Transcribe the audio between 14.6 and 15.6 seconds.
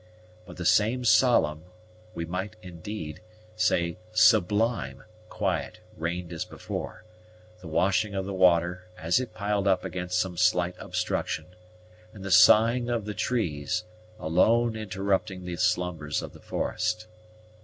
interrupting the